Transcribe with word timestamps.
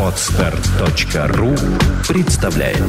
Отстар.ру 0.00 1.54
представляет 2.08 2.82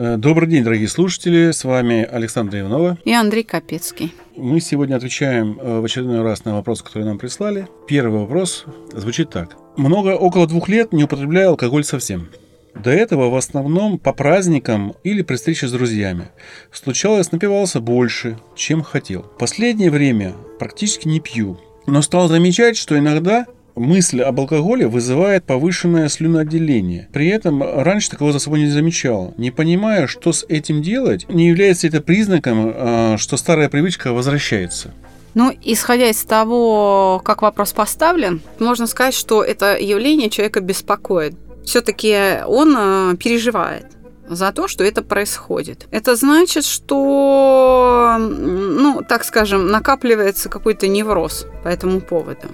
Э, 0.00 0.16
Добрый 0.16 0.48
день, 0.48 0.62
дорогие 0.62 0.86
слушатели. 0.86 1.50
С 1.50 1.64
вами 1.64 2.04
Александр 2.04 2.60
Иванова. 2.60 2.98
И 3.04 3.12
Андрей 3.12 3.42
Капецкий. 3.42 4.14
Мы 4.36 4.60
сегодня 4.60 4.94
отвечаем 4.94 5.58
э, 5.60 5.80
в 5.80 5.84
очередной 5.84 6.22
раз 6.22 6.44
на 6.44 6.54
вопрос, 6.54 6.82
который 6.82 7.02
нам 7.02 7.18
прислали. 7.18 7.66
Первый 7.88 8.20
вопрос 8.20 8.64
звучит 8.92 9.30
так. 9.30 9.56
Много, 9.76 10.10
около 10.10 10.46
двух 10.46 10.68
лет 10.68 10.92
не 10.92 11.02
употребляю 11.02 11.48
алкоголь 11.48 11.82
совсем. 11.82 12.28
До 12.74 12.90
этого 12.90 13.28
в 13.28 13.36
основном 13.36 13.98
по 13.98 14.12
праздникам 14.12 14.94
или 15.04 15.22
при 15.22 15.36
встрече 15.36 15.68
с 15.68 15.72
друзьями. 15.72 16.28
Случалось, 16.72 17.32
напивался 17.32 17.80
больше, 17.80 18.38
чем 18.54 18.82
хотел. 18.82 19.22
Последнее 19.38 19.90
время 19.90 20.34
практически 20.58 21.08
не 21.08 21.20
пью. 21.20 21.58
Но 21.86 22.02
стал 22.02 22.28
замечать, 22.28 22.76
что 22.76 22.98
иногда 22.98 23.46
мысль 23.78 24.20
об 24.20 24.40
алкоголе 24.40 24.86
вызывает 24.86 25.44
повышенное 25.44 26.08
слюноотделение. 26.08 27.08
При 27.12 27.28
этом 27.28 27.62
раньше 27.62 28.10
такого 28.10 28.32
за 28.32 28.38
собой 28.38 28.60
не 28.60 28.68
замечал. 28.68 29.34
Не 29.38 29.50
понимая, 29.50 30.06
что 30.06 30.32
с 30.32 30.44
этим 30.48 30.82
делать, 30.82 31.26
не 31.28 31.48
является 31.48 31.86
это 31.86 32.00
признаком, 32.00 32.72
э, 32.74 33.16
что 33.18 33.36
старая 33.36 33.68
привычка 33.68 34.12
возвращается. 34.12 34.92
Ну, 35.34 35.52
исходя 35.62 36.08
из 36.08 36.22
того, 36.24 37.20
как 37.24 37.42
вопрос 37.42 37.72
поставлен, 37.72 38.40
можно 38.58 38.86
сказать, 38.86 39.14
что 39.14 39.42
это 39.42 39.78
явление 39.78 40.30
человека 40.30 40.60
беспокоит. 40.60 41.34
Все-таки 41.68 42.42
он 42.46 42.74
э, 42.78 43.16
переживает 43.16 43.84
за 44.26 44.52
то, 44.52 44.68
что 44.68 44.84
это 44.84 45.02
происходит. 45.02 45.86
Это 45.90 46.16
значит, 46.16 46.64
что, 46.64 48.16
ну, 48.18 49.02
так 49.06 49.22
скажем, 49.22 49.68
накапливается 49.68 50.48
какой-то 50.48 50.88
невроз 50.88 51.46
по 51.62 51.68
этому 51.68 52.00
поводу. 52.00 52.48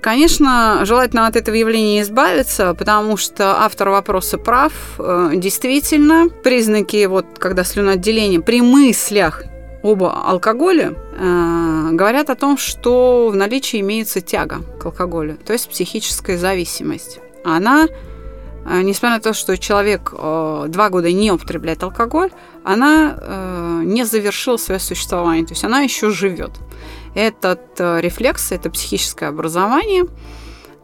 Конечно, 0.00 0.82
желательно 0.84 1.26
от 1.26 1.34
этого 1.34 1.56
явления 1.56 2.02
избавиться, 2.02 2.72
потому 2.74 3.16
что 3.16 3.64
автор 3.64 3.88
вопроса 3.88 4.38
прав. 4.38 4.72
Э, 5.00 5.32
действительно, 5.34 6.28
признаки, 6.28 7.04
вот, 7.06 7.26
когда 7.36 7.64
слюноотделение 7.64 8.40
при 8.40 8.62
мыслях 8.62 9.42
об 9.82 10.04
алкоголе 10.04 10.96
э, 11.18 11.88
говорят 11.90 12.30
о 12.30 12.36
том, 12.36 12.58
что 12.58 13.28
в 13.28 13.34
наличии 13.34 13.80
имеется 13.80 14.20
тяга 14.20 14.58
к 14.80 14.86
алкоголю, 14.86 15.36
то 15.44 15.52
есть 15.52 15.68
психическая 15.68 16.38
зависимость. 16.38 17.21
Она, 17.44 17.86
э, 18.66 18.82
несмотря 18.82 19.16
на 19.16 19.20
то, 19.20 19.32
что 19.32 19.56
человек 19.58 20.12
э, 20.16 20.64
два 20.68 20.90
года 20.90 21.10
не 21.12 21.32
употребляет 21.32 21.82
алкоголь, 21.82 22.30
она 22.64 23.16
э, 23.16 23.82
не 23.84 24.04
завершила 24.04 24.56
свое 24.56 24.80
существование, 24.80 25.44
то 25.46 25.52
есть 25.52 25.64
она 25.64 25.80
еще 25.80 26.10
живет 26.10 26.52
этот 27.14 27.78
рефлекс, 27.78 28.52
это 28.52 28.70
психическое 28.70 29.26
образование 29.26 30.04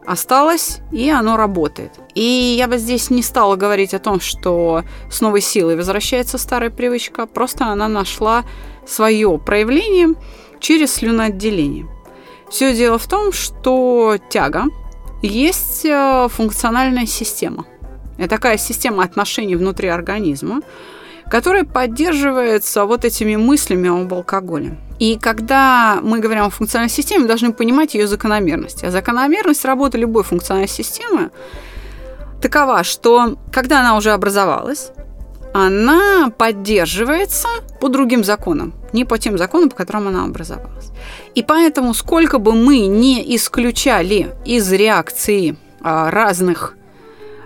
осталось, 0.09 0.79
и 0.91 1.11
оно 1.11 1.37
работает. 1.37 1.93
И 2.15 2.23
я 2.59 2.67
бы 2.67 2.79
здесь 2.79 3.11
не 3.11 3.23
стала 3.23 3.57
говорить 3.57 3.95
о 3.95 3.99
том, 3.99 4.21
что 4.21 4.83
с 5.11 5.21
новой 5.21 5.43
силой 5.43 5.77
возвращается 5.77 6.39
старая 6.39 6.71
привычка, 6.71 7.27
просто 7.27 7.67
она 7.67 7.89
нашла 7.89 8.45
свое 8.87 9.39
проявление 9.39 10.15
через 10.61 10.95
слюноотделение. 10.95 11.87
Все 12.51 12.75
дело 12.75 12.99
в 12.99 13.07
том, 13.07 13.33
что 13.33 14.17
тяга 14.31 14.65
есть 15.23 15.85
э, 15.85 16.29
функциональная 16.31 17.07
система. 17.07 17.65
Это 18.19 18.29
такая 18.31 18.59
система 18.59 19.05
отношений 19.05 19.57
внутри 19.57 19.89
организма, 19.89 20.61
которая 21.31 21.65
поддерживается 21.65 22.85
вот 22.85 23.05
этими 23.05 23.37
мыслями 23.37 23.89
об 23.89 24.13
алкоголе. 24.13 24.79
И 24.99 25.17
когда 25.17 26.01
мы 26.03 26.19
говорим 26.19 26.45
о 26.45 26.51
функциональной 26.51 26.91
системе, 26.91 27.23
мы 27.23 27.29
должны 27.29 27.53
понимать 27.53 27.95
ее 27.95 28.09
закономерность. 28.09 28.83
А 28.83 28.91
закономерность 28.91 29.65
работы 29.65 29.99
любой 29.99 30.25
функциональной 30.25 30.69
системы 30.69 31.31
такова, 32.43 32.83
что 32.83 33.37
когда 33.53 33.81
она 33.81 33.97
уже 33.97 34.11
образовалась, 34.11 34.91
она 35.53 36.31
поддерживается 36.37 37.49
по 37.81 37.89
другим 37.89 38.25
законам, 38.25 38.75
не 38.93 39.05
по 39.05 39.19
тем 39.19 39.39
законам, 39.39 39.71
по 39.71 39.77
которым 39.77 40.09
она 40.09 40.25
образовалась. 40.25 40.91
И 41.35 41.43
поэтому, 41.43 41.95
сколько 41.95 42.39
бы 42.39 42.55
мы 42.55 42.87
не 42.87 43.37
исключали 43.37 44.35
из 44.45 44.71
реакции 44.73 45.57
а, 45.81 46.11
разных 46.11 46.77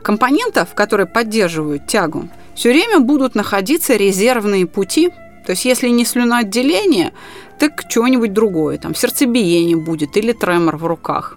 компонентов, 0.02 0.74
которые 0.74 1.06
поддерживают 1.06 1.86
тягу, 1.86 2.28
все 2.54 2.70
время 2.70 3.00
будут 3.00 3.34
находиться 3.34 3.96
резервные 3.96 4.66
пути 4.66 5.10
то 5.44 5.50
есть, 5.50 5.64
если 5.64 5.88
не 5.88 6.04
слюноотделение, 6.04 7.12
так 7.58 7.82
что-нибудь 7.88 8.32
другое, 8.32 8.78
там 8.78 8.94
сердцебиение 8.94 9.76
будет 9.76 10.16
или 10.16 10.32
тремор 10.32 10.76
в 10.76 10.86
руках. 10.86 11.36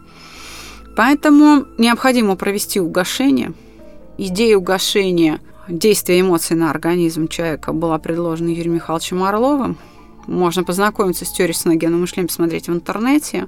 Поэтому 0.96 1.66
необходимо 1.78 2.36
провести 2.36 2.80
угошение. 2.80 3.54
Идея 4.18 4.58
угошения 4.58 5.42
действия 5.68 6.20
эмоций 6.20 6.56
на 6.56 6.70
организм 6.70 7.28
человека 7.28 7.74
была 7.74 7.98
предложена 7.98 8.50
Юрием 8.50 8.76
Михайловичем 8.76 9.24
Орловым. 9.24 9.78
Можно 10.28 10.64
познакомиться 10.64 11.26
с 11.26 11.32
теорией 11.32 11.56
синогенного 11.56 12.02
мышления, 12.02 12.28
посмотреть 12.28 12.68
в 12.68 12.74
интернете. 12.74 13.48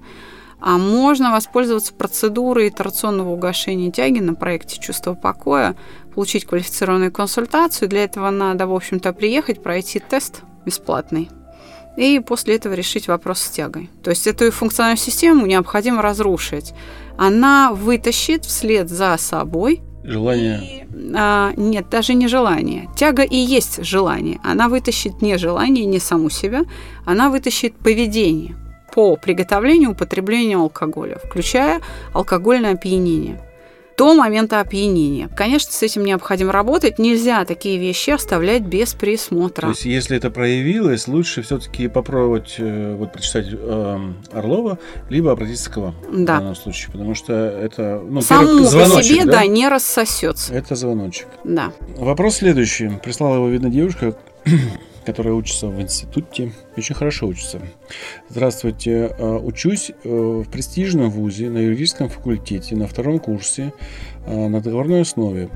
А 0.59 0.77
можно 0.77 1.31
воспользоваться 1.31 1.94
процедурой 1.94 2.69
итерационного 2.69 3.29
угошения 3.29 3.91
тяги 3.91 4.19
на 4.19 4.33
проекте 4.33 4.79
«Чувство 4.79 5.13
покоя», 5.13 5.75
получить 6.16 6.45
квалифицированную 6.45 7.11
консультацию. 7.11 7.88
Для 7.88 8.03
этого 8.03 8.29
надо, 8.31 8.66
в 8.66 8.73
общем-то, 8.73 9.13
приехать, 9.13 9.61
пройти 9.61 10.00
тест 10.00 10.41
бесплатный 10.66 11.29
и 11.97 12.19
после 12.19 12.56
этого 12.56 12.73
решить 12.73 13.07
вопрос 13.07 13.39
с 13.39 13.50
тягой. 13.50 13.89
То 14.03 14.11
есть 14.11 14.27
эту 14.27 14.51
функциональную 14.51 14.97
систему 15.00 15.45
необходимо 15.45 16.01
разрушить. 16.01 16.73
Она 17.17 17.73
вытащит 17.73 18.45
вслед 18.45 18.88
за 18.88 19.17
собой 19.17 19.81
Желание. 20.07 20.59
И, 20.63 21.13
а, 21.16 21.51
нет, 21.57 21.90
даже 21.91 22.13
не 22.13 22.28
желание. 22.28 22.88
Тяга 22.95 23.23
и 23.23 23.35
есть 23.35 23.84
желание. 23.84 24.40
Она 24.41 24.69
вытащит 24.69 25.22
не 25.22 25.38
желание, 25.38 25.85
не 25.85 26.00
саму 26.00 26.29
себя, 26.29 26.63
она 27.06 27.29
вытащит 27.29 27.75
поведение 27.75 28.56
по 28.94 29.18
приготовлению, 29.18 29.91
употреблению 29.91 30.62
алкоголя, 30.62 31.19
включая 31.23 31.81
алкогольное 32.13 32.73
опьянение 32.73 33.40
до 33.97 34.13
момента 34.13 34.59
опьянения. 34.59 35.27
Конечно, 35.35 35.71
с 35.73 35.81
этим 35.81 36.05
необходимо 36.05 36.51
работать. 36.53 36.99
Нельзя 36.99 37.43
такие 37.45 37.77
вещи 37.79 38.11
оставлять 38.11 38.61
без 38.61 38.93
присмотра. 38.93 39.63
То 39.63 39.69
есть, 39.69 39.85
если 39.85 40.15
это 40.15 40.29
проявилось, 40.29 41.07
лучше 41.07 41.41
все-таки 41.41 41.87
попробовать 41.87 42.55
э, 42.59 42.95
вот 42.95 43.11
прочитать 43.11 43.47
э, 43.51 43.99
Орлова, 44.31 44.77
либо 45.09 45.31
обратиться 45.31 45.71
к 45.71 45.77
вам 45.77 45.95
да. 46.11 46.35
в 46.35 46.39
данном 46.39 46.55
случае, 46.55 46.91
потому 46.91 47.15
что 47.15 47.33
это 47.33 48.01
ну, 48.07 48.21
Само 48.21 48.59
по 48.59 49.01
себе, 49.03 49.25
да? 49.25 49.31
да, 49.31 49.45
не 49.47 49.67
рассосется. 49.67 50.53
Это 50.53 50.75
звоночек. 50.75 51.27
Да. 51.43 51.73
Вопрос 51.97 52.35
следующий. 52.35 52.91
Прислала 53.03 53.35
его, 53.35 53.49
видно, 53.49 53.69
девушка 53.69 54.15
которая 55.07 55.34
учится 55.35 55.68
в 55.68 55.81
институте, 55.81 56.51
очень 56.75 56.94
хорошо 56.94 57.28
учится. 57.28 57.62
Здравствуйте, 58.28 59.16
э, 59.18 59.40
учусь 59.41 59.90
э, 59.90 60.09
в 60.09 60.50
престижном 60.50 61.09
вузе 61.09 61.50
на 61.50 61.59
юридическом 61.59 62.09
факультете 62.09 62.75
на 62.75 62.88
втором 62.88 63.19
курсе 63.19 63.72
э, 64.25 64.47
на 64.50 64.59
договорной 64.59 65.03
основе. 65.03 65.47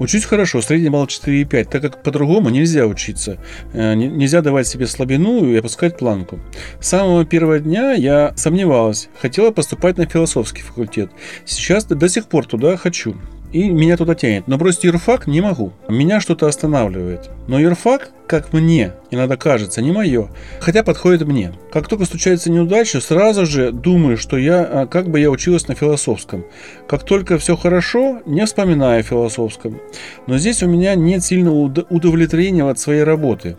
Учусь 0.00 0.24
хорошо, 0.24 0.60
средний 0.60 0.90
балл 0.90 1.06
4,5, 1.06 1.68
так 1.70 1.82
как 1.82 2.02
по-другому 2.02 2.50
нельзя 2.50 2.86
учиться. 2.86 3.38
Нельзя 3.72 4.42
давать 4.42 4.66
себе 4.66 4.86
слабину 4.86 5.46
и 5.46 5.56
опускать 5.56 5.96
планку. 5.96 6.38
С 6.80 6.88
самого 6.88 7.24
первого 7.24 7.60
дня 7.60 7.92
я 7.92 8.34
сомневалась, 8.36 9.08
хотела 9.18 9.52
поступать 9.52 9.96
на 9.96 10.04
философский 10.04 10.60
факультет. 10.62 11.10
Сейчас 11.46 11.86
до 11.86 12.08
сих 12.08 12.26
пор 12.26 12.44
туда 12.44 12.76
хочу 12.76 13.14
и 13.52 13.70
меня 13.70 13.96
туда 13.96 14.14
тянет. 14.14 14.48
Но 14.48 14.58
бросить 14.58 14.84
юрфак 14.84 15.26
не 15.26 15.40
могу. 15.40 15.72
Меня 15.88 16.20
что-то 16.20 16.46
останавливает. 16.46 17.30
Но 17.48 17.58
юрфак, 17.58 18.10
как 18.26 18.52
мне 18.52 18.92
иногда 19.10 19.36
кажется, 19.36 19.82
не 19.82 19.92
мое, 19.92 20.28
хотя 20.60 20.82
подходит 20.82 21.26
мне. 21.26 21.52
Как 21.72 21.88
только 21.88 22.04
случается 22.04 22.50
неудача, 22.50 23.00
сразу 23.00 23.46
же 23.46 23.72
думаю, 23.72 24.16
что 24.16 24.36
я, 24.36 24.62
а, 24.62 24.86
как 24.86 25.08
бы 25.08 25.20
я 25.20 25.30
училась 25.30 25.68
на 25.68 25.74
философском. 25.74 26.44
Как 26.88 27.04
только 27.04 27.38
все 27.38 27.56
хорошо, 27.56 28.20
не 28.26 28.44
вспоминаю 28.44 29.00
о 29.00 29.02
философском. 29.02 29.80
Но 30.26 30.38
здесь 30.38 30.62
у 30.62 30.68
меня 30.68 30.94
нет 30.94 31.24
сильного 31.24 31.56
удовлетворения 31.88 32.68
от 32.68 32.78
своей 32.78 33.02
работы. 33.02 33.56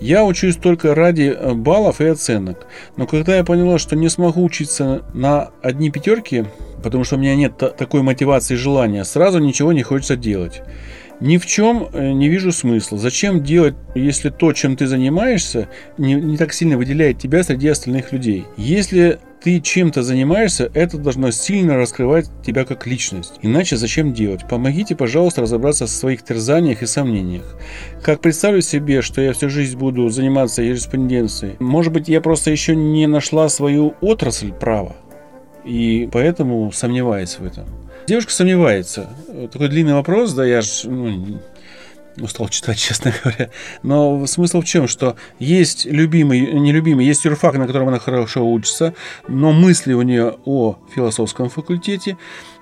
Я 0.00 0.24
учусь 0.24 0.56
только 0.56 0.94
ради 0.94 1.34
э, 1.36 1.54
баллов 1.54 2.00
и 2.00 2.06
оценок. 2.06 2.66
Но 2.96 3.06
когда 3.06 3.36
я 3.36 3.44
поняла, 3.44 3.78
что 3.78 3.96
не 3.96 4.08
смогу 4.08 4.44
учиться 4.44 5.02
на 5.14 5.50
одни 5.62 5.90
пятерки, 5.90 6.44
потому 6.82 7.04
что 7.04 7.16
у 7.16 7.18
меня 7.18 7.34
нет 7.34 7.56
такой 7.56 8.02
мотивации 8.02 8.54
и 8.54 8.58
желания, 8.58 9.04
сразу 9.04 9.38
ничего 9.38 9.72
не 9.72 9.82
хочется 9.82 10.16
делать. 10.16 10.62
Ни 11.20 11.36
в 11.36 11.46
чем 11.46 11.88
э, 11.92 12.12
не 12.12 12.28
вижу 12.28 12.50
смысла. 12.50 12.98
Зачем 12.98 13.42
делать, 13.42 13.74
если 13.94 14.30
то, 14.30 14.52
чем 14.52 14.76
ты 14.76 14.86
занимаешься, 14.86 15.68
не, 15.98 16.14
не 16.14 16.36
так 16.38 16.52
сильно 16.52 16.78
выделяет 16.78 17.18
тебя 17.18 17.42
среди 17.42 17.68
остальных 17.68 18.12
людей? 18.12 18.46
Если 18.56 19.18
ты 19.42 19.60
чем-то 19.60 20.02
занимаешься, 20.02 20.70
это 20.74 20.98
должно 20.98 21.30
сильно 21.30 21.76
раскрывать 21.76 22.30
тебя 22.44 22.64
как 22.64 22.86
личность. 22.86 23.34
Иначе 23.42 23.76
зачем 23.76 24.12
делать? 24.12 24.46
Помогите, 24.48 24.94
пожалуйста, 24.94 25.42
разобраться 25.42 25.86
в 25.86 25.90
своих 25.90 26.22
терзаниях 26.22 26.82
и 26.82 26.86
сомнениях. 26.86 27.56
Как 28.02 28.20
представлю 28.20 28.60
себе, 28.60 29.02
что 29.02 29.20
я 29.20 29.32
всю 29.32 29.48
жизнь 29.48 29.78
буду 29.78 30.08
заниматься 30.08 30.62
юриспруденцией, 30.62 31.56
может 31.58 31.92
быть, 31.92 32.08
я 32.08 32.20
просто 32.20 32.50
еще 32.50 32.76
не 32.76 33.06
нашла 33.06 33.48
свою 33.48 33.94
отрасль 34.00 34.52
права, 34.52 34.96
и 35.64 36.08
поэтому 36.12 36.70
сомневаюсь 36.72 37.38
в 37.38 37.44
этом. 37.44 37.64
Девушка 38.06 38.32
сомневается. 38.32 39.08
Такой 39.52 39.68
длинный 39.68 39.94
вопрос, 39.94 40.32
да, 40.32 40.44
я 40.44 40.62
же 40.62 40.88
ну, 40.88 41.40
устал 42.18 42.48
читать, 42.48 42.78
честно 42.80 43.12
говоря. 43.22 43.50
Но 43.82 44.26
смысл 44.26 44.60
в 44.60 44.64
чем, 44.64 44.88
что 44.88 45.16
есть 45.38 45.86
любимый, 45.86 46.40
нелюбимый, 46.52 47.06
есть 47.06 47.24
юрфак, 47.24 47.54
на 47.54 47.66
котором 47.66 47.88
она 47.88 47.98
хорошо 47.98 48.46
учится, 48.50 48.94
но 49.28 49.52
мысли 49.52 49.92
у 49.92 50.02
нее 50.02 50.36
о 50.44 50.78
философском 50.94 51.48
факультете, 51.48 52.16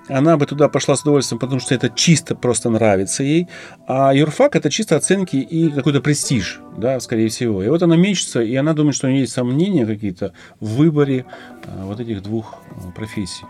она 0.07 0.37
бы 0.37 0.47
туда 0.47 0.69
пошла 0.69 0.95
с 0.95 1.01
удовольствием, 1.01 1.39
потому 1.39 1.59
что 1.59 1.75
это 1.75 1.89
чисто 1.89 2.35
просто 2.35 2.71
нравится 2.71 3.23
ей. 3.23 3.47
А 3.87 4.11
юрфак 4.11 4.55
это 4.55 4.71
чисто 4.71 4.95
оценки 4.95 5.35
и 5.35 5.69
какой-то 5.69 6.01
престиж, 6.01 6.59
да, 6.77 6.99
скорее 6.99 7.29
всего. 7.29 7.63
И 7.63 7.69
вот 7.69 7.83
она 7.83 7.95
мечется, 7.95 8.41
и 8.41 8.55
она 8.55 8.73
думает, 8.73 8.95
что 8.95 9.07
у 9.07 9.11
нее 9.11 9.21
есть 9.21 9.33
сомнения 9.33 9.85
какие-то 9.85 10.33
в 10.59 10.77
выборе 10.77 11.25
а, 11.65 11.85
вот 11.85 11.99
этих 11.99 12.23
двух 12.23 12.55
а, 12.71 12.91
профессий. 12.91 13.45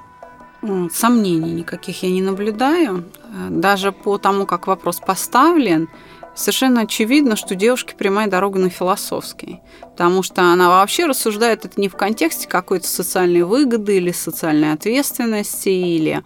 Сомнений 0.91 1.51
никаких 1.51 2.03
я 2.03 2.09
не 2.09 2.21
наблюдаю. 2.21 3.05
Даже 3.49 3.91
по 3.91 4.17
тому, 4.17 4.45
как 4.45 4.67
вопрос 4.67 4.99
поставлен, 4.99 5.87
совершенно 6.35 6.81
очевидно, 6.81 7.35
что 7.35 7.55
девушке 7.55 7.95
прямая 7.95 8.27
дорога 8.27 8.59
на 8.59 8.69
философский. 8.69 9.61
Потому 9.81 10.23
что 10.23 10.41
она 10.41 10.69
вообще 10.69 11.05
рассуждает 11.05 11.65
это 11.65 11.79
не 11.79 11.89
в 11.89 11.95
контексте 11.95 12.47
какой-то 12.47 12.87
социальной 12.87 13.43
выгоды 13.43 13.97
или 13.97 14.11
социальной 14.11 14.73
ответственности 14.73 15.69
или 15.69 16.23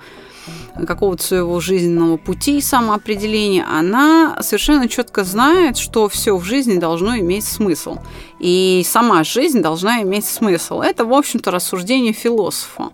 какого-то 0.88 1.24
своего 1.24 1.60
жизненного 1.60 2.18
пути 2.18 2.58
и 2.58 2.62
самоопределения, 2.62 3.66
она 3.66 4.38
совершенно 4.42 4.90
четко 4.90 5.24
знает, 5.24 5.78
что 5.78 6.10
все 6.10 6.36
в 6.36 6.44
жизни 6.44 6.80
должно 6.80 7.18
иметь 7.18 7.46
смысл. 7.46 7.98
И 8.40 8.84
сама 8.86 9.24
жизнь 9.24 9.62
должна 9.62 10.02
иметь 10.02 10.26
смысл. 10.26 10.82
Это, 10.82 11.06
в 11.06 11.14
общем-то, 11.14 11.50
рассуждение 11.52 12.14
философа. 12.14 12.90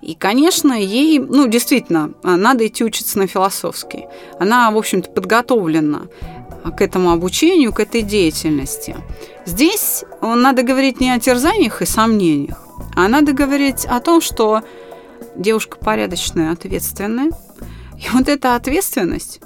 И, 0.00 0.14
конечно, 0.14 0.72
ей, 0.72 1.18
ну, 1.18 1.48
действительно, 1.48 2.12
надо 2.22 2.66
идти 2.66 2.84
учиться 2.84 3.18
на 3.18 3.26
философский. 3.26 4.06
Она, 4.38 4.70
в 4.70 4.76
общем-то, 4.76 5.10
подготовлена 5.10 6.02
к 6.76 6.80
этому 6.80 7.10
обучению, 7.10 7.72
к 7.72 7.80
этой 7.80 8.02
деятельности. 8.02 8.96
Здесь 9.44 10.04
надо 10.22 10.62
говорить 10.62 11.00
не 11.00 11.10
о 11.10 11.18
терзаниях 11.18 11.82
и 11.82 11.86
сомнениях, 11.86 12.58
а 12.94 13.08
надо 13.08 13.32
говорить 13.32 13.86
о 13.86 14.00
том, 14.00 14.20
что 14.20 14.62
девушка 15.34 15.78
порядочная, 15.78 16.52
ответственная. 16.52 17.30
И 17.96 18.08
вот 18.12 18.28
эта 18.28 18.54
ответственность 18.54 19.40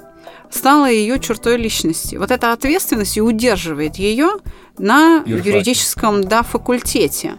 стала 0.51 0.89
ее 0.89 1.19
чертой 1.19 1.57
личности. 1.57 2.15
Вот 2.15 2.29
эта 2.29 2.51
ответственность 2.51 3.17
и 3.17 3.21
удерживает 3.21 3.95
ее 3.95 4.33
на 4.77 5.23
юридическом 5.25 6.23
да, 6.23 6.43
факультете. 6.43 7.35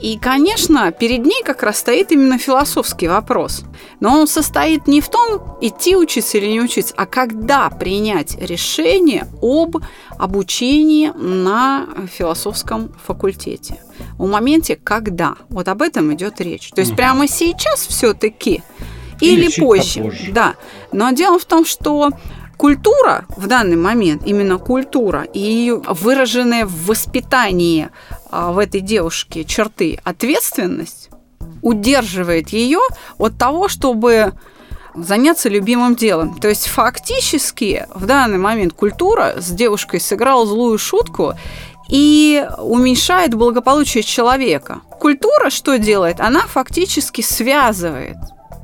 И, 0.00 0.18
конечно, 0.18 0.92
перед 0.92 1.24
ней 1.24 1.42
как 1.44 1.62
раз 1.62 1.78
стоит 1.78 2.12
именно 2.12 2.38
философский 2.38 3.08
вопрос. 3.08 3.64
Но 4.00 4.20
он 4.20 4.28
состоит 4.28 4.86
не 4.86 5.00
в 5.00 5.08
том, 5.08 5.58
идти 5.60 5.96
учиться 5.96 6.38
или 6.38 6.46
не 6.46 6.60
учиться, 6.60 6.94
а 6.96 7.06
когда 7.06 7.68
принять 7.70 8.36
решение 8.40 9.26
об 9.42 9.76
обучении 10.18 11.08
на 11.08 11.88
философском 12.12 12.92
факультете. 13.04 13.80
В 14.18 14.28
моменте, 14.28 14.76
когда. 14.76 15.34
Вот 15.48 15.68
об 15.68 15.82
этом 15.82 16.14
идет 16.14 16.40
речь. 16.40 16.70
То 16.70 16.80
есть 16.80 16.94
прямо 16.94 17.26
сейчас 17.26 17.86
все-таки 17.86 18.62
или, 19.20 19.46
или 19.46 19.60
позже. 19.60 20.00
Попозже. 20.02 20.32
Да. 20.32 20.54
Но 20.92 21.10
дело 21.10 21.38
в 21.38 21.44
том, 21.44 21.64
что 21.64 22.10
культура 22.58 23.24
в 23.36 23.46
данный 23.46 23.76
момент, 23.76 24.22
именно 24.26 24.58
культура 24.58 25.22
и 25.22 25.38
ее 25.38 25.76
выраженное 25.88 26.66
в 26.66 26.86
воспитании 26.86 27.88
а, 28.30 28.52
в 28.52 28.58
этой 28.58 28.80
девушке 28.80 29.44
черты 29.44 29.98
ответственность 30.04 31.08
удерживает 31.62 32.50
ее 32.50 32.80
от 33.16 33.38
того, 33.38 33.68
чтобы 33.68 34.32
заняться 34.94 35.48
любимым 35.48 35.94
делом. 35.94 36.38
То 36.38 36.48
есть 36.48 36.66
фактически 36.66 37.86
в 37.94 38.04
данный 38.06 38.38
момент 38.38 38.72
культура 38.72 39.34
с 39.38 39.50
девушкой 39.50 40.00
сыграла 40.00 40.44
злую 40.44 40.78
шутку 40.78 41.34
и 41.88 42.46
уменьшает 42.58 43.34
благополучие 43.34 44.02
человека. 44.02 44.80
Культура 44.98 45.50
что 45.50 45.78
делает? 45.78 46.20
Она 46.20 46.40
фактически 46.40 47.20
связывает 47.20 48.16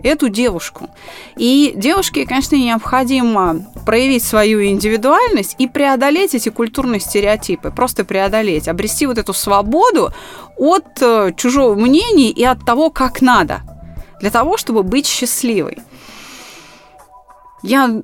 эту 0.05 0.29
девушку. 0.29 0.89
И 1.37 1.73
девушке, 1.75 2.27
конечно, 2.27 2.55
необходимо 2.57 3.67
проявить 3.87 4.23
свою 4.23 4.65
индивидуальность 4.65 5.57
и 5.59 5.67
преодолеть 5.67 6.35
эти 6.35 6.51
культурные 6.51 7.01
стереотипы, 7.01 7.71
просто 7.71 8.05
преодолеть, 8.05 8.69
обрести 8.69 9.07
вот 9.07 9.19
эту 9.19 9.33
свободу 9.33 10.13
от 10.57 11.01
э, 11.01 11.33
чужого 11.37 11.75
мнения 11.75 12.31
и 12.31 12.45
от 12.45 12.65
того, 12.65 12.91
как 12.91 13.23
надо, 13.23 13.63
для 14.21 14.31
того, 14.31 14.57
чтобы 14.57 14.83
быть 14.83 15.07
счастливой. 15.07 15.79
Я 17.63 18.03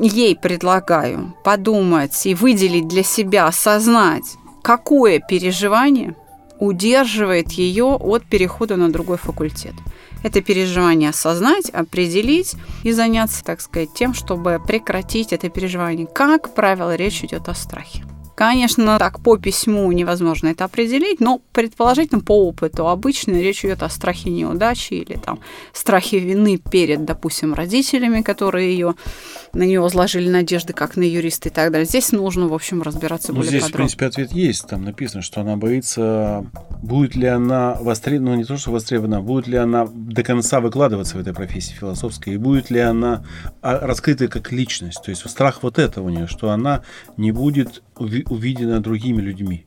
ей 0.00 0.34
предлагаю 0.34 1.34
подумать 1.44 2.26
и 2.26 2.34
выделить 2.34 2.88
для 2.88 3.02
себя, 3.02 3.46
осознать, 3.46 4.36
какое 4.62 5.20
переживание 5.20 6.16
удерживает 6.58 7.52
ее 7.52 7.96
от 7.96 8.24
перехода 8.24 8.76
на 8.76 8.90
другой 8.90 9.18
факультет 9.18 9.74
это 10.22 10.40
переживание 10.40 11.10
осознать, 11.10 11.70
определить 11.70 12.54
и 12.82 12.92
заняться, 12.92 13.44
так 13.44 13.60
сказать, 13.60 13.94
тем, 13.94 14.14
чтобы 14.14 14.60
прекратить 14.64 15.32
это 15.32 15.48
переживание. 15.48 16.06
Как 16.06 16.54
правило, 16.54 16.94
речь 16.94 17.22
идет 17.24 17.48
о 17.48 17.54
страхе. 17.54 18.04
Конечно, 18.42 18.98
так 18.98 19.20
по 19.20 19.36
письму 19.36 19.92
невозможно 19.92 20.48
это 20.48 20.64
определить, 20.64 21.20
но 21.20 21.40
предположительно 21.52 22.20
по 22.20 22.48
опыту 22.48 22.88
обычно 22.88 23.34
речь 23.40 23.64
идет 23.64 23.84
о 23.84 23.88
страхе 23.88 24.30
неудачи 24.30 24.94
или 24.94 25.14
там 25.14 25.38
страхе 25.72 26.18
вины 26.18 26.56
перед, 26.58 27.04
допустим, 27.04 27.54
родителями, 27.54 28.20
которые 28.20 28.72
ее 28.72 28.96
на 29.52 29.62
нее 29.62 29.80
возложили 29.80 30.28
надежды, 30.28 30.72
как 30.72 30.96
на 30.96 31.04
юриста 31.04 31.50
и 31.50 31.52
так 31.52 31.70
далее. 31.70 31.86
Здесь 31.86 32.10
нужно, 32.10 32.48
в 32.48 32.54
общем, 32.54 32.82
разбираться 32.82 33.28
ну, 33.28 33.36
более 33.36 33.50
здесь, 33.50 33.62
подробно. 33.62 33.86
в 33.86 33.96
принципе, 33.96 34.06
ответ 34.06 34.32
есть. 34.32 34.66
Там 34.66 34.84
написано, 34.84 35.22
что 35.22 35.40
она 35.40 35.56
боится, 35.56 36.44
будет 36.82 37.14
ли 37.14 37.28
она 37.28 37.76
востребована, 37.80 38.30
ну 38.32 38.36
не 38.38 38.44
то, 38.44 38.56
что 38.56 38.72
востребована, 38.72 39.20
будет 39.20 39.46
ли 39.46 39.56
она 39.56 39.86
до 39.86 40.24
конца 40.24 40.60
выкладываться 40.60 41.16
в 41.16 41.20
этой 41.20 41.32
профессии 41.32 41.74
философской, 41.74 42.34
и 42.34 42.38
будет 42.38 42.70
ли 42.70 42.80
она 42.80 43.24
а, 43.60 43.86
раскрыта 43.86 44.26
как 44.26 44.50
личность. 44.50 45.00
То 45.04 45.10
есть 45.10 45.28
страх 45.30 45.62
вот 45.62 45.78
этого 45.78 46.06
у 46.06 46.10
нее, 46.10 46.26
что 46.26 46.50
она 46.50 46.82
не 47.16 47.30
будет 47.30 47.82
увидена 48.02 48.80
другими 48.80 49.20
людьми 49.20 49.66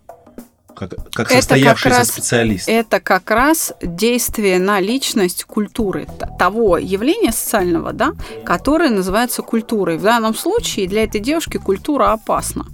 как, 0.75 0.91
как 1.13 1.31
состоявшийся 1.31 1.97
как 1.97 2.05
специалист. 2.05 2.69
Это 2.69 2.99
как 2.99 3.31
раз 3.31 3.73
действие 3.81 4.59
на 4.59 4.79
личность 4.79 5.45
культуры, 5.45 6.07
того 6.37 6.77
явления 6.77 7.31
социального, 7.31 7.93
да, 7.93 8.11
которое 8.43 8.89
называется 8.89 9.41
культурой. 9.41 9.97
В 9.97 10.03
данном 10.03 10.35
случае 10.35 10.87
для 10.87 11.03
этой 11.03 11.21
девушки 11.21 11.57
культура 11.57 12.11
опасна. 12.11 12.65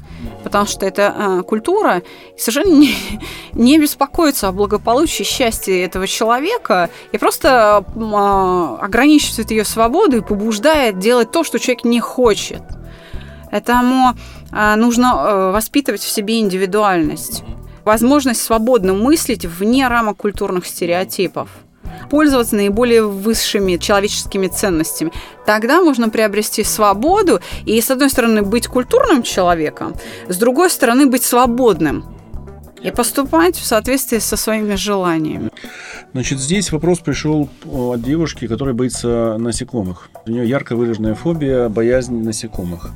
Потому 0.44 0.68
что 0.68 0.86
эта 0.86 1.16
э, 1.18 1.44
культура 1.44 2.04
совершенно 2.38 2.74
не, 2.74 2.96
не 3.54 3.80
беспокоится 3.80 4.50
о 4.50 4.52
благополучии, 4.52 5.24
счастье 5.24 5.84
этого 5.84 6.08
человека 6.08 6.90
и 7.12 7.18
просто 7.18 7.84
э, 7.88 8.84
ограничивает 8.84 9.52
ее 9.52 9.66
свободу 9.66 10.18
и 10.18 10.22
побуждает 10.22 11.00
делать 11.00 11.32
то, 11.32 11.44
что 11.44 11.58
человек 11.60 11.86
не 11.86 12.00
хочет. 12.00 12.62
Этому 13.52 14.12
э, 14.12 14.41
нужно 14.76 15.14
э, 15.16 15.52
воспитывать 15.52 16.02
в 16.02 16.10
себе 16.10 16.40
индивидуальность 16.40 17.44
возможность 17.86 18.42
свободно 18.42 18.94
мыслить 18.94 19.46
вне 19.46 19.88
рамок 19.88 20.18
культурных 20.18 20.66
стереотипов 20.66 21.50
пользоваться 22.10 22.56
наиболее 22.56 23.06
высшими 23.06 23.78
человеческими 23.78 24.48
ценностями. 24.48 25.12
Тогда 25.46 25.82
можно 25.82 26.10
приобрести 26.10 26.64
свободу 26.64 27.40
и, 27.66 27.80
с 27.80 27.90
одной 27.90 28.10
стороны, 28.10 28.42
быть 28.42 28.68
культурным 28.68 29.24
человеком, 29.24 29.96
с 30.28 30.38
другой 30.38 30.70
стороны, 30.70 31.06
быть 31.06 31.24
свободным 31.24 32.06
и 32.82 32.92
поступать 32.92 33.56
в 33.56 33.66
соответствии 33.66 34.20
со 34.20 34.36
своими 34.38 34.76
желаниями. 34.76 35.52
Значит, 36.14 36.40
здесь 36.40 36.74
вопрос 36.74 37.00
пришел 37.00 37.48
от 37.64 38.04
девушки, 38.04 38.48
которая 38.48 38.76
боится 38.76 39.38
насекомых. 39.38 40.10
У 40.26 40.32
нее 40.32 40.48
ярко 40.48 40.76
выраженная 40.76 41.16
фобия, 41.16 41.70
боязнь 41.70 42.22
насекомых. 42.22 42.92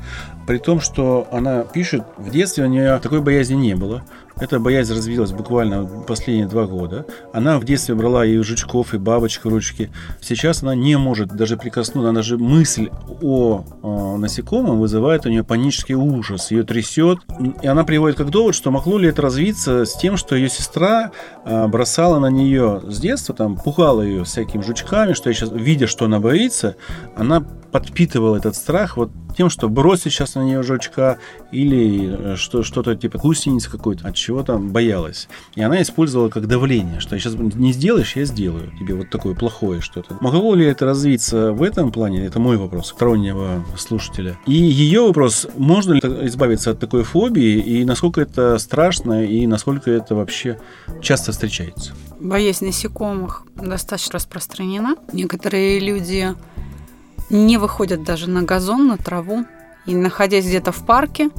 При 0.47 0.57
том, 0.57 0.81
что 0.81 1.25
она 1.31 1.63
пишет, 1.63 2.03
в 2.17 2.29
детстве 2.29 2.65
у 2.65 2.67
нее 2.67 2.99
такой 3.01 3.21
боязни 3.21 3.55
не 3.55 3.75
было. 3.75 4.03
Эта 4.39 4.59
боязнь 4.59 4.93
развилась 4.93 5.31
буквально 5.31 5.85
последние 5.85 6.47
два 6.47 6.65
года. 6.65 7.05
Она 7.31 7.57
в 7.57 7.63
детстве 7.63 7.95
брала 7.95 8.25
и 8.25 8.37
жучков, 8.39 8.93
и 8.93 8.97
бабочек 8.97 9.45
в 9.45 9.47
ручки. 9.49 9.89
Сейчас 10.21 10.61
она 10.61 10.75
не 10.75 10.97
может 10.97 11.29
даже 11.29 11.55
прикоснуться. 11.55 12.09
Она 12.09 12.21
же 12.21 12.37
мысль 12.37 12.89
о, 13.21 13.63
о 13.81 14.17
насекомом 14.17 14.79
вызывает 14.79 15.25
у 15.25 15.29
нее 15.29 15.43
панический 15.43 15.95
ужас. 15.95 16.51
Ее 16.51 16.63
трясет. 16.63 17.19
И 17.61 17.67
она 17.67 17.85
приводит 17.85 18.17
как 18.17 18.29
довод, 18.29 18.55
что 18.55 18.71
могло 18.71 18.97
ли 18.97 19.07
это 19.07 19.21
развиться 19.21 19.85
с 19.85 19.95
тем, 19.95 20.17
что 20.17 20.35
ее 20.35 20.49
сестра 20.49 21.11
а, 21.45 21.67
бросала 21.67 22.19
на 22.19 22.29
нее 22.29 22.81
с 22.87 22.99
детства, 22.99 23.33
там, 23.33 23.55
пугала 23.55 24.01
ее 24.01 24.25
всякими 24.25 24.61
жучками, 24.61 25.13
что 25.13 25.29
я 25.29 25.33
сейчас, 25.33 25.49
видя, 25.51 25.87
что 25.87 26.05
она 26.05 26.19
боится, 26.19 26.75
она 27.15 27.45
подпитывала 27.71 28.37
этот 28.37 28.55
страх 28.55 28.97
вот 28.97 29.11
тем, 29.35 29.49
что 29.49 29.69
бросить 29.69 30.13
сейчас 30.13 30.35
на 30.35 30.43
нее 30.43 30.63
жучка 30.63 31.17
или 31.51 32.33
э, 32.33 32.35
что, 32.35 32.63
что-то 32.63 32.95
типа 32.95 33.17
гусеницы 33.17 33.69
какой-то, 33.69 34.07
от 34.07 34.15
чего 34.15 34.43
там 34.43 34.69
боялась. 34.69 35.27
И 35.55 35.61
она 35.61 35.81
использовала 35.81 36.29
как 36.29 36.47
давление, 36.47 36.99
что 36.99 37.17
сейчас 37.19 37.33
не 37.35 37.73
сделаешь, 37.73 38.15
я 38.15 38.25
сделаю 38.25 38.71
тебе 38.79 38.95
вот 38.95 39.09
такое 39.09 39.35
плохое 39.35 39.81
что-то. 39.81 40.17
Могло 40.21 40.55
ли 40.55 40.65
это 40.65 40.85
развиться 40.85 41.51
в 41.51 41.63
этом 41.63 41.91
плане? 41.91 42.25
Это 42.25 42.39
мой 42.39 42.57
вопрос, 42.57 42.87
стороннего 42.89 43.65
слушателя. 43.77 44.37
И 44.47 44.53
ее 44.53 45.01
вопрос, 45.01 45.47
можно 45.57 45.93
ли 45.93 45.99
избавиться 46.27 46.71
от 46.71 46.79
такой 46.79 47.03
фобии, 47.03 47.59
и 47.59 47.85
насколько 47.85 48.21
это 48.21 48.57
страшно, 48.57 49.25
и 49.25 49.45
насколько 49.47 49.91
это 49.91 50.15
вообще 50.15 50.59
часто 51.01 51.31
встречается? 51.31 51.93
Боязнь 52.19 52.65
насекомых 52.65 53.43
достаточно 53.55 54.13
распространена. 54.13 54.95
Некоторые 55.11 55.79
люди 55.79 56.33
не 57.29 57.57
выходят 57.57 58.03
даже 58.03 58.29
на 58.29 58.43
газон, 58.43 58.87
на 58.87 58.97
траву. 58.97 59.45
И 59.85 59.95
находясь 59.95 60.45
где-то 60.45 60.71
в 60.71 60.85
парке, 60.85 61.29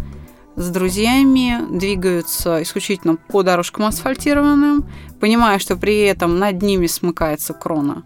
с 0.56 0.68
друзьями 0.70 1.60
двигаются 1.70 2.62
исключительно 2.62 3.16
по 3.16 3.42
дорожкам 3.42 3.84
асфальтированным, 3.86 4.86
понимая, 5.20 5.58
что 5.58 5.76
при 5.76 6.00
этом 6.00 6.38
над 6.38 6.62
ними 6.62 6.86
смыкается 6.86 7.52
крона 7.52 8.04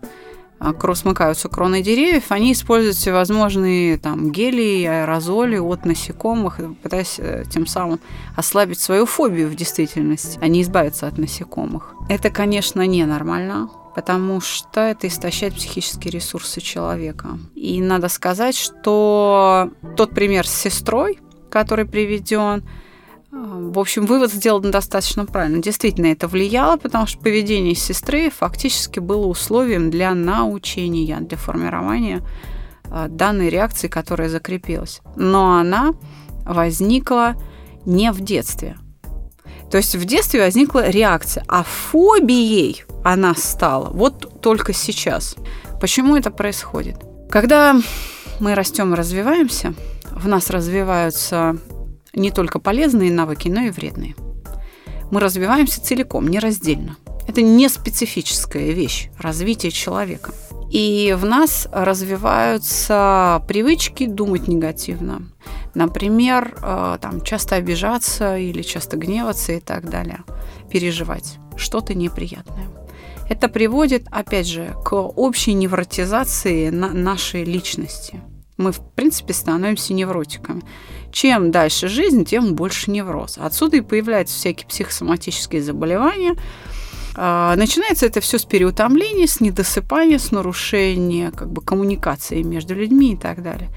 а, 0.61 0.75
смыкаются 0.95 1.49
кроны 1.49 1.83
деревьев, 1.83 2.25
они 2.29 2.53
используют 2.53 2.97
всевозможные 2.97 3.97
там 3.97 4.31
гели, 4.31 4.85
аэрозоли 4.85 5.57
от 5.57 5.87
насекомых, 5.87 6.61
пытаясь 6.83 7.17
э, 7.19 7.45
тем 7.51 7.67
самым 7.67 7.99
ослабить 8.37 8.79
свою 8.79 9.07
фобию 9.07 9.49
в 9.49 9.55
действительности, 9.55 10.39
а 10.43 10.49
не 10.49 10.61
избавиться 10.61 11.07
от 11.07 11.17
насекомых. 11.17 11.95
Это, 12.11 12.29
конечно, 12.29 12.87
ненормально 12.87 13.71
потому 13.95 14.41
что 14.41 14.81
это 14.81 15.09
истощает 15.09 15.55
психические 15.55 16.13
ресурсы 16.13 16.61
человека. 16.61 17.39
И 17.55 17.81
надо 17.81 18.09
сказать, 18.09 18.57
что 18.57 19.71
тот 19.97 20.11
пример 20.15 20.47
с 20.47 20.55
сестрой, 20.55 21.19
который 21.51 21.85
приведен, 21.85 22.65
в 23.31 23.79
общем, 23.79 24.07
вывод 24.07 24.33
сделан 24.33 24.71
достаточно 24.71 25.27
правильно. 25.27 25.63
Действительно, 25.63 26.07
это 26.07 26.29
влияло, 26.29 26.77
потому 26.77 27.07
что 27.07 27.19
поведение 27.21 27.75
сестры 27.75 28.31
фактически 28.31 29.01
было 29.01 29.27
условием 29.27 29.91
для 29.91 30.15
научения, 30.15 31.19
для 31.21 31.37
формирования 31.37 32.23
а, 32.91 33.09
данной 33.09 33.49
реакции, 33.49 33.89
которая 33.89 34.29
закрепилась. 34.29 35.01
Но 35.17 35.57
она 35.59 35.93
возникла 36.45 37.35
не 37.87 38.11
в 38.13 38.21
детстве. 38.21 38.77
То 39.71 39.77
есть 39.77 39.95
в 39.95 40.05
детстве 40.05 40.41
возникла 40.41 40.89
реакция, 40.89 41.45
а 41.47 41.63
фобией 41.63 42.85
она 43.05 43.35
стала 43.35 43.91
вот 43.91 44.41
только 44.41 44.73
сейчас. 44.73 45.37
Почему 45.81 46.17
это 46.17 46.31
происходит? 46.31 46.97
Когда 47.31 47.77
мы 48.41 48.55
растем 48.55 48.93
и 48.93 48.97
развиваемся, 48.97 49.75
в 50.11 50.27
нас 50.27 50.51
развиваются 50.51 51.57
не 52.13 52.31
только 52.31 52.59
полезные 52.59 53.13
навыки, 53.13 53.49
но 53.49 53.63
и 53.63 53.71
вредные. 53.71 54.17
Мы 55.11 55.21
развиваемся 55.21 55.83
целиком, 55.83 56.29
нераздельно. 56.29 56.97
Это 57.29 57.43
не 57.43 57.69
специфическая 57.69 58.73
вещь 58.73 59.09
развития 59.19 59.71
человека. 59.71 60.33
И 60.71 61.17
в 61.19 61.25
нас 61.25 61.69
развиваются 61.73 63.43
привычки 63.47 64.07
думать 64.07 64.49
негативно. 64.49 65.23
Например, 65.75 66.55
э, 66.63 66.99
там, 67.01 67.21
часто 67.23 67.57
обижаться 67.57 68.37
или 68.37 68.63
часто 68.63 68.97
гневаться 68.97 69.53
и 69.53 69.61
так 69.61 69.89
далее. 69.89 70.21
Переживать 70.71 71.39
что-то 71.57 71.95
неприятное. 71.95 72.69
Это 73.29 73.49
приводит, 73.49 74.07
опять 74.11 74.49
же, 74.49 74.75
к 74.85 74.93
общей 74.95 75.53
невротизации 75.53 76.71
нашей 76.71 77.45
личности. 77.45 78.21
Мы, 78.57 78.73
в 78.73 78.81
принципе, 78.95 79.33
становимся 79.33 79.95
невротиками. 79.95 80.63
Чем 81.13 81.51
дальше 81.51 81.89
жизнь, 81.89 82.25
тем 82.25 82.55
больше 82.55 82.91
невроз. 82.91 83.39
Отсюда 83.41 83.79
и 83.79 83.81
появляются 83.81 84.37
всякие 84.37 84.67
психосоматические 84.67 85.63
заболевания. 85.63 86.37
А, 87.17 87.55
начинается 87.57 88.07
это 88.07 88.21
все 88.21 88.39
с 88.39 88.45
переутомления, 88.45 89.27
с 89.27 89.41
недосыпания, 89.41 90.19
с 90.19 90.31
нарушения 90.31 91.31
как 91.31 91.51
бы, 91.53 91.63
коммуникации 91.63 92.43
между 92.43 92.75
людьми 92.75 93.15
и 93.15 93.17
так 93.17 93.43
далее. 93.43 93.71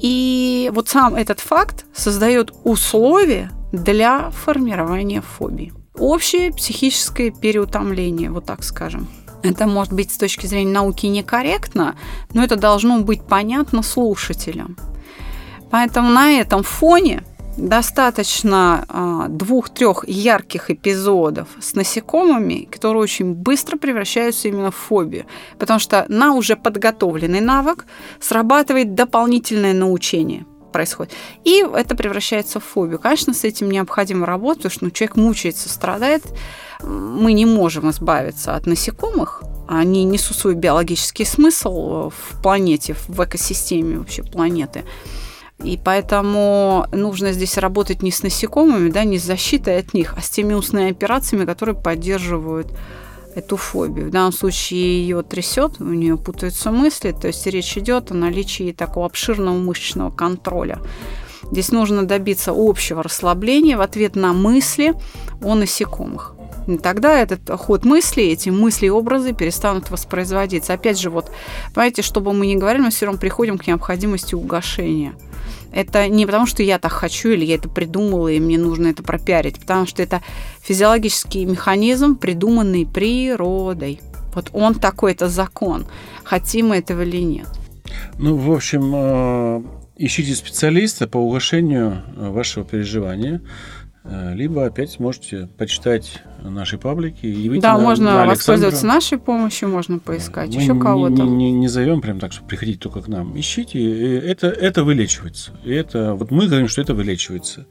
И 0.00 0.47
вот 0.70 0.88
сам 0.88 1.14
этот 1.14 1.40
факт 1.40 1.86
создает 1.94 2.52
условия 2.64 3.50
для 3.72 4.30
формирования 4.30 5.20
фобии. 5.20 5.72
Общее 5.96 6.52
психическое 6.52 7.30
переутомление, 7.30 8.30
вот 8.30 8.44
так 8.44 8.62
скажем. 8.62 9.08
Это 9.42 9.66
может 9.66 9.92
быть 9.92 10.12
с 10.12 10.16
точки 10.16 10.46
зрения 10.46 10.72
науки 10.72 11.06
некорректно, 11.06 11.96
но 12.32 12.42
это 12.42 12.56
должно 12.56 13.00
быть 13.00 13.22
понятно 13.22 13.82
слушателям. 13.82 14.76
Поэтому 15.70 16.10
на 16.10 16.40
этом 16.40 16.62
фоне 16.62 17.22
достаточно 17.56 18.84
а, 18.88 19.26
двух-трех 19.28 20.08
ярких 20.08 20.70
эпизодов 20.70 21.48
с 21.60 21.74
насекомыми, 21.74 22.68
которые 22.70 23.02
очень 23.02 23.34
быстро 23.34 23.76
превращаются 23.76 24.48
именно 24.48 24.70
в 24.70 24.76
фобию, 24.76 25.26
потому 25.58 25.80
что 25.80 26.06
на 26.08 26.34
уже 26.34 26.56
подготовленный 26.56 27.40
навык 27.40 27.86
срабатывает 28.20 28.94
дополнительное 28.94 29.74
научение 29.74 30.46
происходит. 30.72 31.12
И 31.44 31.64
это 31.74 31.96
превращается 31.96 32.60
в 32.60 32.64
фобию. 32.64 32.98
Конечно, 32.98 33.34
с 33.34 33.44
этим 33.44 33.70
необходимо 33.70 34.26
работать, 34.26 34.64
потому 34.64 34.72
что 34.72 34.84
ну, 34.84 34.90
человек 34.90 35.16
мучается, 35.16 35.68
страдает. 35.68 36.22
Мы 36.82 37.32
не 37.32 37.46
можем 37.46 37.90
избавиться 37.90 38.54
от 38.54 38.66
насекомых, 38.66 39.42
они 39.68 40.04
несут 40.04 40.36
свой 40.36 40.54
биологический 40.54 41.24
смысл 41.24 42.10
в 42.10 42.42
планете, 42.42 42.94
в 43.08 43.22
экосистеме 43.22 43.98
вообще 43.98 44.22
планеты. 44.22 44.84
И 45.62 45.78
поэтому 45.82 46.86
нужно 46.92 47.32
здесь 47.32 47.58
работать 47.58 48.02
не 48.02 48.12
с 48.12 48.22
насекомыми, 48.22 48.90
да, 48.90 49.04
не 49.04 49.18
с 49.18 49.24
защитой 49.24 49.78
от 49.78 49.92
них, 49.92 50.14
а 50.16 50.22
с 50.22 50.30
теми 50.30 50.54
устными 50.54 50.90
операциями, 50.90 51.44
которые 51.44 51.74
поддерживают 51.74 52.68
эту 53.38 53.56
фобию. 53.56 54.08
В 54.08 54.10
данном 54.10 54.32
случае 54.32 55.00
ее 55.02 55.22
трясет, 55.22 55.80
у 55.80 55.84
нее 55.84 56.16
путаются 56.16 56.70
мысли, 56.70 57.12
то 57.12 57.28
есть 57.28 57.46
речь 57.46 57.76
идет 57.78 58.10
о 58.10 58.14
наличии 58.14 58.72
такого 58.72 59.06
обширного 59.06 59.56
мышечного 59.56 60.10
контроля. 60.10 60.78
Здесь 61.50 61.70
нужно 61.70 62.06
добиться 62.06 62.52
общего 62.54 63.02
расслабления 63.02 63.76
в 63.76 63.80
ответ 63.80 64.16
на 64.16 64.32
мысли 64.32 64.94
о 65.42 65.54
насекомых. 65.54 66.34
Тогда 66.82 67.18
этот 67.18 67.48
ход 67.58 67.84
мысли, 67.86 68.24
эти 68.24 68.50
мысли 68.50 68.86
и 68.86 68.90
образы 68.90 69.32
перестанут 69.32 69.90
воспроизводиться. 69.90 70.74
Опять 70.74 71.00
же, 71.00 71.08
вот, 71.08 71.30
понимаете, 71.72 72.02
чтобы 72.02 72.34
мы 72.34 72.46
не 72.46 72.56
говорили, 72.56 72.82
мы 72.82 72.90
все 72.90 73.06
равно 73.06 73.18
приходим 73.18 73.56
к 73.56 73.66
необходимости 73.66 74.34
угошения– 74.34 75.14
это 75.72 76.08
не 76.08 76.26
потому, 76.26 76.46
что 76.46 76.62
я 76.62 76.78
так 76.78 76.92
хочу 76.92 77.30
или 77.30 77.44
я 77.44 77.56
это 77.56 77.68
придумала, 77.68 78.28
и 78.28 78.40
мне 78.40 78.58
нужно 78.58 78.88
это 78.88 79.02
пропиарить, 79.02 79.58
потому 79.58 79.86
что 79.86 80.02
это 80.02 80.22
физиологический 80.62 81.44
механизм, 81.44 82.16
придуманный 82.16 82.86
природой. 82.86 84.00
Вот 84.34 84.50
он 84.52 84.74
такой, 84.74 85.12
это 85.12 85.28
закон, 85.28 85.86
хотим 86.24 86.68
мы 86.68 86.76
этого 86.76 87.02
или 87.02 87.22
нет. 87.22 87.48
Ну, 88.18 88.36
в 88.36 88.52
общем, 88.52 88.92
э, 88.94 89.62
ищите 89.96 90.34
специалиста 90.34 91.08
по 91.08 91.18
угошению 91.18 92.02
э, 92.16 92.28
вашего 92.30 92.64
переживания. 92.64 93.40
Э, 94.04 94.34
либо 94.34 94.64
опять 94.66 94.98
можете 95.00 95.48
почитать 95.58 96.22
наши 96.42 96.78
паблики 96.78 97.26
и 97.26 97.48
выйти 97.48 97.62
Да, 97.62 97.76
на, 97.76 97.82
можно 97.82 98.12
на 98.12 98.26
воспользоваться 98.26 98.86
нашей 98.86 99.18
помощью, 99.18 99.68
можно 99.68 99.98
поискать 99.98 100.54
Мы 100.54 100.62
еще 100.62 100.78
кого-то. 100.78 101.22
Не, 101.22 101.28
не, 101.28 101.52
не 101.52 101.68
зовем 101.68 102.00
прям 102.00 102.18
так, 102.20 102.32
что 102.32 102.44
приходите 102.44 102.78
только 102.78 103.02
к 103.02 103.08
нам. 103.08 103.38
Ищите, 103.38 104.18
это, 104.18 104.48
это 104.48 104.84
вылечивается. 104.84 105.52
И 105.64 105.72
это, 105.72 106.14
вот 106.14 106.30
мы 106.30 106.46
говорим, 106.46 106.68
что 106.68 106.80
это 106.80 106.94
вылечивается. 106.94 107.66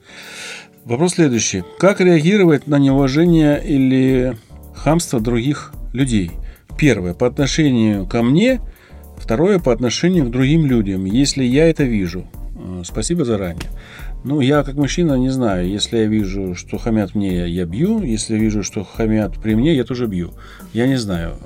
Вопрос 0.85 1.13
следующий. 1.13 1.63
Как 1.79 1.99
реагировать 1.99 2.67
на 2.67 2.77
неуважение 2.77 3.61
или 3.63 4.37
хамство 4.75 5.19
других 5.19 5.73
людей? 5.93 6.31
Первое, 6.77 7.13
по 7.13 7.27
отношению 7.27 8.05
ко 8.05 8.21
мне. 8.21 8.61
Второе, 9.17 9.59
по 9.59 9.73
отношению 9.73 10.25
к 10.25 10.31
другим 10.31 10.65
людям, 10.65 11.05
если 11.05 11.43
я 11.43 11.67
это 11.69 11.83
вижу. 11.83 12.27
Э, 12.55 12.83
спасибо 12.85 13.25
заранее. 13.25 13.69
Ну, 14.23 14.39
я 14.41 14.63
как 14.63 14.75
мужчина 14.75 15.13
не 15.13 15.29
знаю. 15.29 15.69
Если 15.69 15.97
я 15.97 16.05
вижу, 16.05 16.55
что 16.55 16.77
хамят 16.77 17.15
мне, 17.15 17.47
я 17.47 17.65
бью. 17.65 18.01
Если 18.01 18.37
вижу, 18.37 18.63
что 18.63 18.83
хамят 18.83 19.37
при 19.39 19.55
мне, 19.55 19.75
я 19.75 19.83
тоже 19.83 20.07
бью. 20.07 20.33
Я 20.73 20.87
не 20.87 20.97
знаю. 20.97 21.37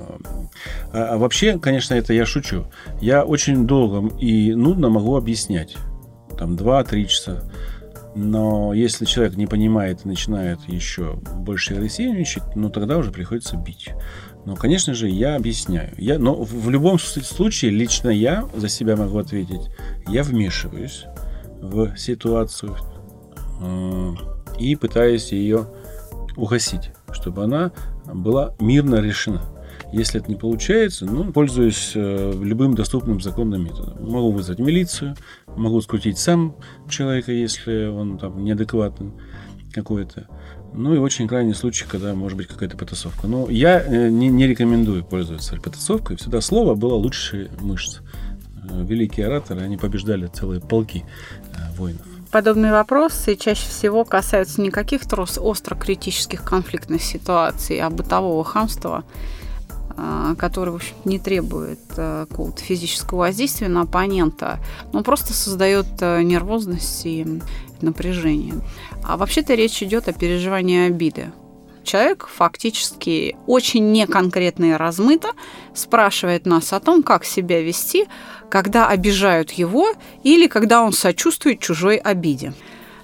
А, 0.92 1.14
а 1.14 1.18
вообще, 1.18 1.58
конечно, 1.58 1.94
это 1.94 2.12
я 2.12 2.26
шучу. 2.26 2.66
Я 3.00 3.24
очень 3.24 3.66
долго 3.66 4.14
и 4.18 4.54
нудно 4.54 4.88
могу 4.88 5.16
объяснять. 5.16 5.76
Там 6.38 6.56
2-3 6.56 7.06
часа. 7.06 7.42
Но 8.14 8.74
если 8.74 9.04
человек 9.04 9.36
не 9.36 9.46
понимает 9.46 10.00
и 10.04 10.08
начинает 10.08 10.58
еще 10.66 11.14
больше 11.36 11.74
агрессивничать, 11.74 12.42
ну 12.56 12.68
тогда 12.68 12.98
уже 12.98 13.10
приходится 13.10 13.56
бить. 13.56 13.90
Но, 14.44 14.56
конечно 14.56 14.92
же, 14.92 15.08
я 15.08 15.36
объясняю. 15.36 15.94
Я, 15.96 16.18
но 16.18 16.34
в 16.34 16.68
любом 16.68 16.98
случае, 16.98 17.70
лично 17.70 18.08
я 18.08 18.48
за 18.54 18.68
себя 18.68 18.96
могу 18.96 19.18
ответить. 19.18 19.70
Я 20.08 20.24
вмешиваюсь 20.24 21.04
в 21.62 21.96
ситуацию 21.96 22.76
и 24.58 24.76
пытаюсь 24.76 25.32
ее 25.32 25.68
угасить, 26.36 26.90
чтобы 27.12 27.44
она 27.44 27.72
была 28.04 28.54
мирно 28.60 28.96
решена. 28.96 29.42
Если 29.92 30.20
это 30.20 30.30
не 30.30 30.36
получается, 30.36 31.04
ну, 31.04 31.32
пользуюсь 31.32 31.92
э, 31.94 32.32
любым 32.40 32.74
доступным 32.74 33.20
законным 33.20 33.64
методом. 33.64 34.10
Могу 34.10 34.32
вызвать 34.32 34.58
милицию, 34.58 35.16
могу 35.54 35.80
скрутить 35.82 36.18
сам 36.18 36.56
человека, 36.88 37.30
если 37.30 37.86
он 37.86 38.16
там 38.18 38.42
неадекватный 38.42 39.12
какой-то. 39.72 40.28
Ну 40.74 40.94
и 40.94 40.98
очень 40.98 41.28
крайний 41.28 41.54
случай, 41.54 41.84
когда 41.86 42.14
может 42.14 42.38
быть 42.38 42.46
какая-то 42.46 42.78
потасовка. 42.78 43.26
Но 43.26 43.50
я 43.50 43.82
э, 43.84 44.08
не, 44.08 44.28
не 44.28 44.46
рекомендую 44.46 45.04
пользоваться 45.04 45.56
потасовкой. 45.56 46.16
Всегда 46.16 46.40
слово 46.40 46.74
было 46.74 46.94
лучше 46.94 47.50
мышц. 47.60 48.00
Э, 48.68 48.82
великие 48.84 49.26
ораторы, 49.26 49.62
они 49.62 49.76
побеждали 49.76 50.26
целые 50.26 50.60
полки 50.60 51.04
э, 51.54 51.76
воинов. 51.76 52.02
Подобные 52.30 52.72
вопросы 52.72 53.36
чаще 53.36 53.68
всего 53.68 54.04
касаются 54.04 54.60
не 54.62 54.70
каких-то 54.70 55.20
остро 55.20 55.74
критических 55.74 56.42
конфликтных 56.42 57.02
ситуаций, 57.02 57.78
а 57.78 57.90
бытового 57.90 58.42
хамства 58.42 59.04
а, 59.94 60.34
который, 60.36 60.70
в 60.70 60.76
общем 60.76 60.94
не 61.04 61.18
требует 61.18 61.78
какого-то 61.94 62.62
физического 62.62 63.18
воздействия 63.18 63.68
на 63.68 63.82
оппонента, 63.82 64.58
но 64.94 65.02
просто 65.02 65.34
создает 65.34 66.00
нервозность 66.00 67.04
и 67.04 67.26
напряжение. 67.82 68.54
А 69.04 69.18
вообще-то 69.18 69.52
речь 69.52 69.82
идет 69.82 70.08
о 70.08 70.14
переживании 70.14 70.86
обиды. 70.86 71.30
Человек 71.84 72.28
фактически 72.28 73.36
очень 73.46 73.92
неконкретно 73.92 74.66
и 74.66 74.72
размыто 74.72 75.30
спрашивает 75.74 76.46
нас 76.46 76.72
о 76.72 76.80
том, 76.80 77.02
как 77.02 77.24
себя 77.24 77.60
вести, 77.60 78.06
когда 78.52 78.86
обижают 78.86 79.50
его 79.52 79.94
или 80.24 80.46
когда 80.46 80.82
он 80.82 80.92
сочувствует 80.92 81.58
чужой 81.58 81.96
обиде. 81.96 82.52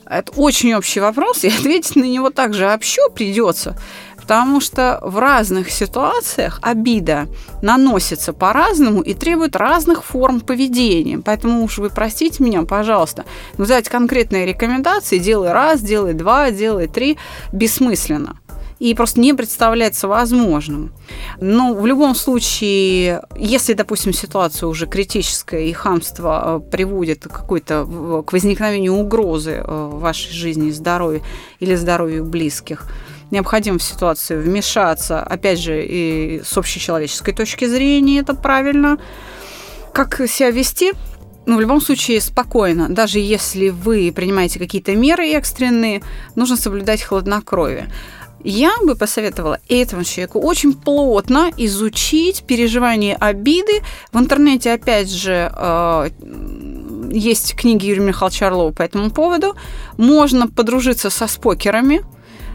Это 0.04 0.30
очень 0.32 0.74
общий 0.74 1.00
вопрос, 1.00 1.42
и 1.42 1.48
ответить 1.58 1.96
на 1.96 2.04
него 2.04 2.28
также 2.28 2.70
общо 2.70 3.08
придется, 3.08 3.74
потому 4.16 4.60
что 4.60 5.00
в 5.02 5.18
разных 5.18 5.70
ситуациях 5.70 6.58
обида 6.60 7.28
наносится 7.62 8.34
по-разному 8.34 9.00
и 9.00 9.14
требует 9.14 9.56
разных 9.56 10.04
форм 10.04 10.42
поведения. 10.42 11.18
Поэтому 11.18 11.64
уж 11.64 11.78
вы 11.78 11.88
простите 11.88 12.44
меня, 12.44 12.64
пожалуйста, 12.64 13.24
взять 13.56 13.88
конкретные 13.88 14.44
рекомендации, 14.44 15.16
делай 15.16 15.52
раз, 15.52 15.80
делай 15.80 16.12
два, 16.12 16.50
делай 16.50 16.88
три, 16.88 17.16
бессмысленно 17.52 18.36
и 18.78 18.94
просто 18.94 19.20
не 19.20 19.34
представляется 19.34 20.08
возможным. 20.08 20.92
Но 21.40 21.74
в 21.74 21.86
любом 21.86 22.14
случае, 22.14 23.22
если, 23.36 23.72
допустим, 23.72 24.12
ситуация 24.12 24.68
уже 24.68 24.86
критическая 24.86 25.66
и 25.66 25.72
хамство 25.72 26.62
э, 26.66 26.70
приводит 26.70 27.24
какой-то 27.24 28.22
к 28.26 28.32
возникновению 28.32 28.94
угрозы 28.94 29.62
э, 29.64 29.90
вашей 29.92 30.32
жизни, 30.32 30.70
здоровью 30.70 31.22
или 31.58 31.74
здоровью 31.74 32.24
близких, 32.24 32.86
необходимо 33.30 33.78
в 33.78 33.82
ситуацию 33.82 34.42
вмешаться, 34.42 35.22
опять 35.22 35.60
же, 35.60 35.84
и 35.84 36.42
с 36.44 36.56
общечеловеческой 36.56 37.34
точки 37.34 37.66
зрения 37.66 38.20
это 38.20 38.34
правильно. 38.34 38.98
Как 39.92 40.16
себя 40.28 40.50
вести? 40.50 40.92
Ну, 41.46 41.56
в 41.56 41.60
любом 41.60 41.80
случае, 41.80 42.20
спокойно. 42.20 42.90
Даже 42.90 43.18
если 43.18 43.70
вы 43.70 44.12
принимаете 44.14 44.58
какие-то 44.58 44.94
меры 44.94 45.30
экстренные, 45.30 46.02
нужно 46.34 46.58
соблюдать 46.58 47.02
хладнокровие. 47.02 47.90
Я 48.44 48.72
бы 48.82 48.94
посоветовала 48.94 49.58
этому 49.68 50.04
человеку 50.04 50.40
очень 50.40 50.72
плотно 50.72 51.50
изучить 51.56 52.44
переживание 52.44 53.16
обиды. 53.16 53.82
В 54.12 54.18
интернете, 54.18 54.72
опять 54.72 55.10
же, 55.10 55.52
э, 55.54 56.10
есть 57.10 57.56
книги 57.56 57.86
Юрия 57.86 58.02
Михайловича 58.02 58.46
Орлова 58.46 58.72
по 58.72 58.82
этому 58.82 59.10
поводу. 59.10 59.56
Можно 59.96 60.46
подружиться 60.46 61.10
со 61.10 61.26
спокерами, 61.26 62.04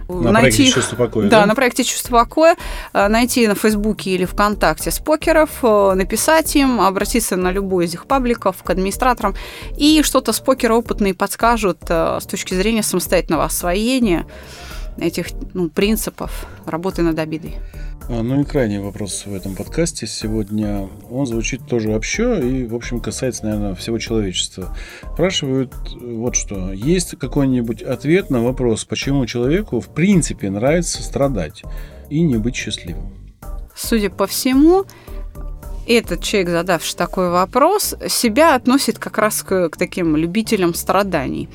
на 0.10 0.32
найти 0.32 0.58
проекте 0.58 0.66
«Чувство 0.66 0.96
покоя», 0.96 1.30
да? 1.30 1.40
Да, 1.42 1.46
на 1.46 1.56
проекте 1.56 1.84
«Чувство 1.84 2.20
покоя», 2.20 2.56
э, 2.94 3.08
найти 3.08 3.48
на 3.48 3.56
Фейсбуке 3.56 4.12
или 4.12 4.26
ВКонтакте 4.26 4.92
спокеров, 4.92 5.50
э, 5.64 5.94
написать 5.96 6.56
им, 6.56 6.82
обратиться 6.82 7.36
на 7.36 7.52
любой 7.52 7.86
из 7.86 7.94
их 7.94 8.06
пабликов 8.06 8.64
к 8.64 8.70
администраторам, 8.70 9.36
и 9.78 10.02
что-то 10.04 10.34
спокеры 10.34 10.76
опытные 10.76 11.14
подскажут 11.14 11.80
с 11.88 12.26
точки 12.30 12.54
зрения 12.54 12.84
самостоятельного 12.84 13.46
освоения 13.46 14.26
этих 14.98 15.28
ну, 15.54 15.70
принципов 15.70 16.46
работы 16.66 17.02
над 17.02 17.18
обидой. 17.20 17.56
А, 18.10 18.22
ну 18.22 18.42
и 18.42 18.44
крайний 18.44 18.80
вопрос 18.80 19.26
в 19.26 19.34
этом 19.34 19.56
подкасте 19.56 20.08
сегодня. 20.08 20.90
Он 21.10 21.26
звучит 21.26 21.66
тоже 21.68 21.96
общо 21.96 22.40
и, 22.40 22.66
в 22.66 22.76
общем, 22.76 23.00
касается, 23.00 23.46
наверное, 23.46 23.76
всего 23.76 23.98
человечества. 23.98 24.76
Спрашивают 25.14 25.74
вот 26.02 26.36
что. 26.36 26.74
Есть 26.74 27.18
какой-нибудь 27.18 27.82
ответ 27.82 28.30
на 28.30 28.44
вопрос, 28.44 28.84
почему 28.84 29.26
человеку 29.26 29.80
в 29.80 29.88
принципе 29.94 30.50
нравится 30.50 31.02
страдать 31.02 31.64
и 32.10 32.22
не 32.22 32.38
быть 32.38 32.56
счастливым? 32.56 33.14
Судя 33.74 34.10
по 34.10 34.28
всему, 34.28 34.84
этот 35.88 36.22
человек, 36.22 36.50
задавший 36.50 36.98
такой 36.98 37.30
вопрос, 37.30 37.96
себя 38.10 38.56
относит 38.56 39.00
как 39.00 39.18
раз 39.18 39.44
к, 39.44 39.70
к 39.70 39.78
таким 39.78 40.18
любителям 40.18 40.74
страданий 40.74 41.48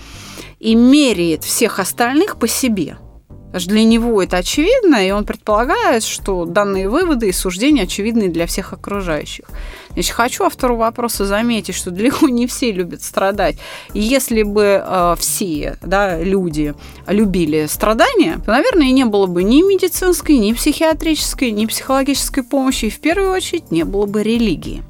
и 0.59 0.75
меряет 0.75 1.45
всех 1.45 1.79
остальных 1.79 2.39
по 2.39 2.49
себе– 2.49 2.97
для 3.53 3.85
него 3.85 4.23
это 4.23 4.39
очевидно, 4.39 5.07
и 5.07 5.11
он 5.11 5.25
предполагает, 5.25 6.05
что 6.05 6.45
данные 6.45 6.89
выводы 6.89 7.29
и 7.29 7.33
суждения 7.33 7.85
очевидны 7.85 8.29
для 8.29 8.47
всех 8.47 8.73
окружающих. 8.73 9.47
Значит, 9.91 10.13
хочу 10.13 10.45
автору 10.45 10.77
вопроса 10.77 11.25
заметить, 11.25 11.75
что 11.75 11.91
далеко 11.91 12.29
не 12.29 12.47
все 12.47 12.73
любят 12.73 13.03
страдать. 13.03 13.57
И 13.95 14.01
если 14.01 14.43
бы 14.43 14.83
э, 14.85 15.15
все 15.19 15.79
да, 15.83 16.23
люди 16.23 16.75
любили 17.07 17.67
страдания, 17.67 18.39
то, 18.45 18.53
наверное, 18.53 18.91
не 18.91 19.05
было 19.05 19.27
бы 19.27 19.43
ни 19.43 19.63
медицинской, 19.63 20.37
ни 20.37 20.53
психиатрической, 20.53 21.51
ни 21.51 21.67
психологической 21.67 22.43
помощи, 22.43 22.87
и 22.87 22.91
в 22.91 23.01
первую 23.01 23.33
очередь 23.33 23.71
не 23.71 23.85
было 23.85 24.07
бы 24.07 24.23
религии 24.23 24.83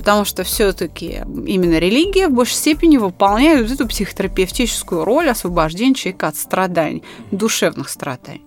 потому 0.00 0.24
что 0.24 0.44
все-таки 0.44 1.20
именно 1.46 1.78
религия 1.78 2.28
в 2.28 2.32
большей 2.32 2.54
степени 2.54 2.96
выполняет 2.96 3.70
эту 3.70 3.86
психотерапевтическую 3.86 5.04
роль 5.04 5.28
освобождения 5.28 5.94
человека 5.94 6.28
от 6.28 6.36
страданий, 6.36 7.04
душевных 7.30 7.90
страданий. 7.90 8.46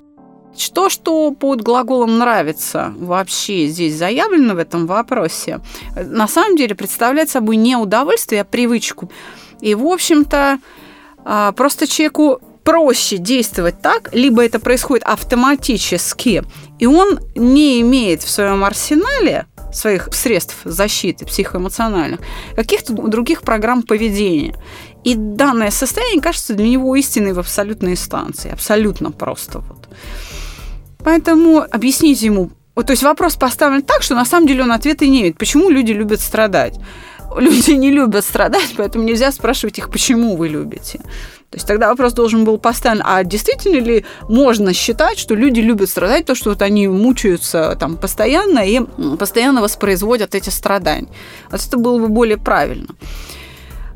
Что, 0.58 0.90
что 0.90 1.30
под 1.32 1.62
глаголом 1.62 2.18
«нравится» 2.18 2.92
вообще 2.98 3.68
здесь 3.68 3.96
заявлено 3.96 4.56
в 4.56 4.58
этом 4.58 4.88
вопросе, 4.88 5.60
на 5.96 6.28
самом 6.28 6.58
деле 6.58 6.74
представляет 6.74 7.30
собой 7.30 7.56
не 7.56 7.76
удовольствие, 7.76 8.42
а 8.42 8.46
привычку. 8.46 9.12
И, 9.62 9.76
в 9.76 9.86
общем-то, 9.86 10.58
а, 11.24 11.52
просто 11.52 11.86
человеку 11.86 12.40
проще 12.64 13.18
действовать 13.18 13.80
так, 13.80 14.10
либо 14.12 14.44
это 14.44 14.58
происходит 14.60 15.04
автоматически, 15.04 16.44
и 16.80 16.88
он 16.88 17.20
не 17.36 17.82
имеет 17.82 18.24
в 18.24 18.30
своем 18.30 18.64
арсенале 18.64 19.46
своих 19.74 20.10
средств 20.14 20.56
защиты 20.64 21.26
психоэмоциональных, 21.26 22.20
каких-то 22.56 22.94
других 22.94 23.42
программ 23.42 23.84
поведения. 23.84 24.56
И 25.04 25.16
данное 25.16 25.72
состояние 25.72 26.22
кажется 26.22 26.54
для 26.54 26.68
него 26.68 26.96
истиной 26.96 27.34
в 27.34 27.40
абсолютной 27.40 27.92
инстанции. 27.92 28.52
Абсолютно 28.52 29.12
просто. 29.12 29.60
Вот. 29.60 29.90
Поэтому 31.04 31.66
объясните 31.70 32.26
ему, 32.28 32.52
вот, 32.76 32.88
то 32.88 32.92
есть 32.94 33.04
вопрос 33.04 33.36
поставлен 33.36 33.82
так, 33.82 34.04
что 34.04 34.16
на 34.16 34.26
самом 34.26 34.48
деле 34.48 34.64
он 34.64 34.72
ответа 34.72 35.06
не 35.06 35.22
имеет. 35.22 35.38
Почему 35.38 35.70
люди 35.70 35.92
любят 35.92 36.22
страдать? 36.22 36.80
Люди 37.38 37.72
не 37.72 37.92
любят 37.92 38.24
страдать, 38.24 38.74
поэтому 38.78 39.04
нельзя 39.04 39.32
спрашивать 39.32 39.80
их, 39.80 39.90
почему 39.90 40.36
вы 40.36 40.50
любите. 40.50 41.02
То 41.54 41.58
есть 41.58 41.68
тогда 41.68 41.90
вопрос 41.90 42.14
должен 42.14 42.46
был 42.46 42.58
поставлен, 42.58 43.04
а 43.06 43.24
действительно 43.24 43.78
ли 43.78 44.06
можно 44.28 44.74
считать, 44.74 45.20
что 45.20 45.36
люди 45.36 45.60
любят 45.60 45.88
страдать, 45.88 46.26
то, 46.26 46.34
что 46.34 46.50
вот 46.50 46.64
они 46.64 46.88
мучаются 46.88 47.78
там 47.80 47.96
постоянно 47.96 48.68
и 48.68 48.80
постоянно 49.20 49.62
воспроизводят 49.62 50.34
эти 50.34 50.50
страдания. 50.50 51.10
Вот 51.52 51.64
это 51.64 51.78
было 51.78 52.00
бы 52.00 52.08
более 52.08 52.40
правильно. 52.40 52.88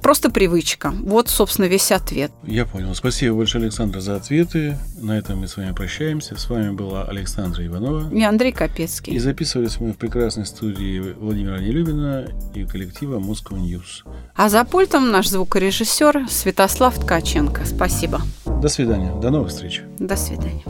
Просто 0.07 0.29
привычка. 0.29 0.93
Вот, 1.03 1.27
собственно, 1.27 1.65
весь 1.65 1.91
ответ. 1.91 2.31
Я 2.45 2.65
понял. 2.65 2.95
Спасибо 2.95 3.35
большое, 3.35 3.65
Александр, 3.65 3.99
за 3.99 4.15
ответы. 4.15 4.77
На 5.01 5.17
этом 5.17 5.39
мы 5.39 5.49
с 5.49 5.57
вами 5.57 5.73
прощаемся. 5.73 6.37
С 6.37 6.49
вами 6.49 6.71
была 6.71 7.03
Александра 7.03 7.65
Иванова. 7.65 8.09
И 8.15 8.23
Андрей 8.23 8.53
Капецкий. 8.53 9.13
И 9.13 9.19
записывались 9.19 9.81
мы 9.81 9.91
в 9.91 9.97
прекрасной 9.97 10.45
студии 10.45 11.13
Владимира 11.19 11.59
Нелюбина 11.59 12.25
и 12.55 12.63
коллектива 12.63 13.19
Moscow 13.19 13.59
News. 13.59 14.09
А 14.33 14.47
за 14.47 14.63
пультом 14.63 15.11
наш 15.11 15.27
звукорежиссер 15.27 16.27
Святослав 16.29 16.97
Ткаченко. 16.97 17.65
Спасибо. 17.65 18.21
До 18.45 18.69
свидания. 18.69 19.13
До 19.19 19.29
новых 19.29 19.49
встреч. 19.49 19.81
До 19.99 20.15
свидания. 20.15 20.63